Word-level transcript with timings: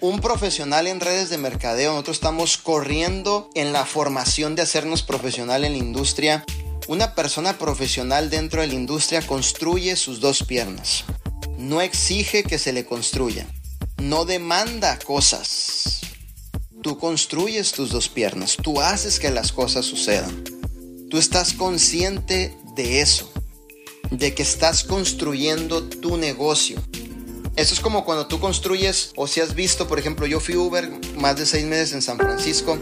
un 0.00 0.20
profesional 0.20 0.86
en 0.86 1.00
redes 1.00 1.28
de 1.28 1.38
mercadeo, 1.38 1.92
nosotros 1.92 2.16
estamos 2.16 2.56
corriendo 2.56 3.50
en 3.54 3.72
la 3.72 3.84
formación 3.84 4.54
de 4.54 4.62
hacernos 4.62 5.02
profesional 5.02 5.64
en 5.64 5.72
la 5.72 5.78
industria. 5.78 6.44
Una 6.88 7.14
persona 7.14 7.58
profesional 7.58 8.30
dentro 8.30 8.62
de 8.62 8.68
la 8.68 8.74
industria 8.74 9.20
construye 9.20 9.96
sus 9.96 10.20
dos 10.20 10.42
piernas. 10.42 11.04
No 11.58 11.82
exige 11.82 12.42
que 12.44 12.58
se 12.58 12.72
le 12.72 12.86
construya. 12.86 13.46
No 13.98 14.24
demanda 14.24 14.98
cosas. 14.98 16.00
Tú 16.82 16.98
construyes 16.98 17.72
tus 17.72 17.90
dos 17.90 18.08
piernas. 18.08 18.56
Tú 18.56 18.80
haces 18.80 19.20
que 19.20 19.30
las 19.30 19.52
cosas 19.52 19.84
sucedan. 19.84 20.44
Tú 21.10 21.18
estás 21.18 21.52
consciente 21.52 22.56
de 22.74 23.02
eso. 23.02 23.30
De 24.10 24.34
que 24.34 24.42
estás 24.42 24.82
construyendo 24.82 25.84
tu 25.84 26.16
negocio 26.16 26.82
eso 27.60 27.74
es 27.74 27.80
como 27.80 28.06
cuando 28.06 28.26
tú 28.26 28.40
construyes, 28.40 29.12
o 29.16 29.26
si 29.26 29.42
has 29.42 29.54
visto, 29.54 29.86
por 29.86 29.98
ejemplo, 29.98 30.26
yo 30.26 30.40
fui 30.40 30.56
Uber 30.56 30.90
más 31.16 31.36
de 31.36 31.44
seis 31.44 31.66
meses 31.66 31.92
en 31.92 32.00
San 32.00 32.16
Francisco 32.16 32.78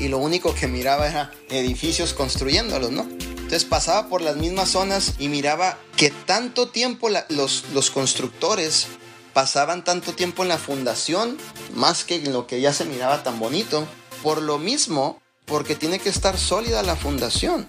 y 0.00 0.08
lo 0.08 0.16
único 0.16 0.54
que 0.54 0.66
miraba 0.68 1.06
era 1.06 1.32
edificios 1.50 2.14
construyéndolos, 2.14 2.90
¿no? 2.90 3.02
Entonces 3.02 3.66
pasaba 3.66 4.08
por 4.08 4.22
las 4.22 4.36
mismas 4.36 4.70
zonas 4.70 5.16
y 5.18 5.28
miraba 5.28 5.78
que 5.98 6.08
tanto 6.10 6.70
tiempo 6.70 7.10
los, 7.28 7.64
los 7.74 7.90
constructores 7.90 8.86
pasaban 9.34 9.84
tanto 9.84 10.14
tiempo 10.14 10.44
en 10.44 10.48
la 10.48 10.56
fundación, 10.56 11.36
más 11.74 12.04
que 12.04 12.14
en 12.14 12.32
lo 12.32 12.46
que 12.46 12.62
ya 12.62 12.72
se 12.72 12.86
miraba 12.86 13.22
tan 13.22 13.38
bonito, 13.38 13.86
por 14.22 14.40
lo 14.40 14.58
mismo, 14.58 15.20
porque 15.44 15.74
tiene 15.74 15.98
que 15.98 16.08
estar 16.08 16.38
sólida 16.38 16.82
la 16.82 16.96
fundación. 16.96 17.66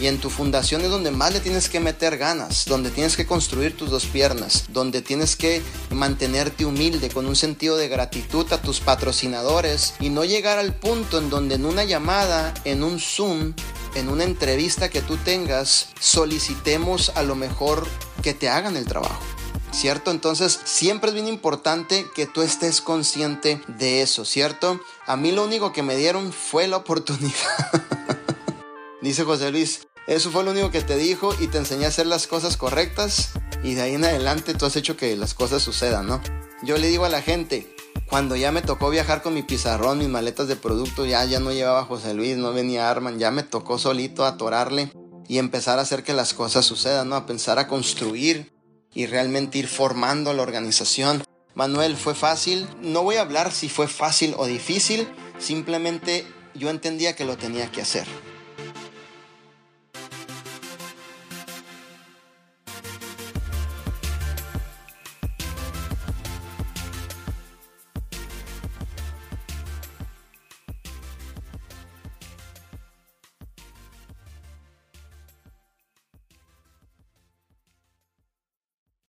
Y 0.00 0.08
en 0.08 0.18
tu 0.18 0.28
fundación 0.28 0.82
es 0.82 0.90
donde 0.90 1.10
más 1.10 1.32
le 1.32 1.40
tienes 1.40 1.68
que 1.68 1.80
meter 1.80 2.18
ganas, 2.18 2.64
donde 2.66 2.90
tienes 2.90 3.16
que 3.16 3.26
construir 3.26 3.76
tus 3.76 3.90
dos 3.90 4.04
piernas, 4.06 4.64
donde 4.68 5.00
tienes 5.00 5.36
que 5.36 5.62
mantenerte 5.90 6.66
humilde 6.66 7.08
con 7.08 7.26
un 7.26 7.36
sentido 7.36 7.76
de 7.76 7.88
gratitud 7.88 8.52
a 8.52 8.60
tus 8.60 8.80
patrocinadores 8.80 9.94
y 9.98 10.10
no 10.10 10.24
llegar 10.24 10.58
al 10.58 10.74
punto 10.74 11.18
en 11.18 11.30
donde 11.30 11.54
en 11.54 11.64
una 11.64 11.84
llamada, 11.84 12.52
en 12.64 12.82
un 12.82 13.00
Zoom, 13.00 13.54
en 13.94 14.10
una 14.10 14.24
entrevista 14.24 14.90
que 14.90 15.00
tú 15.00 15.16
tengas, 15.16 15.88
solicitemos 15.98 17.12
a 17.14 17.22
lo 17.22 17.34
mejor 17.34 17.86
que 18.22 18.34
te 18.34 18.48
hagan 18.50 18.76
el 18.76 18.84
trabajo. 18.84 19.22
¿Cierto? 19.72 20.10
Entonces 20.10 20.58
siempre 20.64 21.10
es 21.10 21.14
bien 21.14 21.28
importante 21.28 22.06
que 22.14 22.26
tú 22.26 22.42
estés 22.42 22.80
consciente 22.80 23.60
de 23.66 24.00
eso, 24.00 24.24
¿cierto? 24.24 24.80
A 25.06 25.16
mí 25.16 25.32
lo 25.32 25.44
único 25.44 25.72
que 25.72 25.82
me 25.82 25.96
dieron 25.96 26.32
fue 26.32 26.66
la 26.66 26.78
oportunidad. 26.78 27.34
Dice 29.06 29.22
José 29.22 29.52
Luis, 29.52 29.86
eso 30.08 30.32
fue 30.32 30.42
lo 30.42 30.50
único 30.50 30.72
que 30.72 30.80
te 30.80 30.96
dijo 30.96 31.32
y 31.38 31.46
te 31.46 31.58
enseñé 31.58 31.84
a 31.84 31.90
hacer 31.90 32.08
las 32.08 32.26
cosas 32.26 32.56
correctas 32.56 33.30
y 33.62 33.74
de 33.74 33.82
ahí 33.82 33.94
en 33.94 34.04
adelante 34.04 34.52
tú 34.52 34.66
has 34.66 34.74
hecho 34.74 34.96
que 34.96 35.14
las 35.16 35.32
cosas 35.32 35.62
sucedan, 35.62 36.08
¿no? 36.08 36.20
Yo 36.64 36.76
le 36.76 36.88
digo 36.88 37.04
a 37.04 37.08
la 37.08 37.22
gente, 37.22 37.72
cuando 38.08 38.34
ya 38.34 38.50
me 38.50 38.62
tocó 38.62 38.90
viajar 38.90 39.22
con 39.22 39.32
mi 39.32 39.44
pizarrón, 39.44 39.98
mis 39.98 40.08
maletas 40.08 40.48
de 40.48 40.56
producto, 40.56 41.06
ya, 41.06 41.24
ya 41.24 41.38
no 41.38 41.52
llevaba 41.52 41.84
José 41.84 42.14
Luis, 42.14 42.36
no 42.36 42.52
venía 42.52 42.90
Arman, 42.90 43.20
ya 43.20 43.30
me 43.30 43.44
tocó 43.44 43.78
solito 43.78 44.24
atorarle 44.24 44.90
y 45.28 45.38
empezar 45.38 45.78
a 45.78 45.82
hacer 45.82 46.02
que 46.02 46.12
las 46.12 46.34
cosas 46.34 46.64
sucedan, 46.64 47.08
¿no? 47.08 47.14
A 47.14 47.26
pensar 47.26 47.60
a 47.60 47.68
construir 47.68 48.52
y 48.92 49.06
realmente 49.06 49.58
ir 49.58 49.68
formando 49.68 50.32
la 50.32 50.42
organización. 50.42 51.22
Manuel, 51.54 51.96
¿fue 51.96 52.16
fácil? 52.16 52.66
No 52.82 53.04
voy 53.04 53.14
a 53.14 53.20
hablar 53.20 53.52
si 53.52 53.68
fue 53.68 53.86
fácil 53.86 54.34
o 54.36 54.46
difícil, 54.46 55.06
simplemente 55.38 56.26
yo 56.56 56.70
entendía 56.70 57.14
que 57.14 57.24
lo 57.24 57.36
tenía 57.36 57.70
que 57.70 57.82
hacer. 57.82 58.08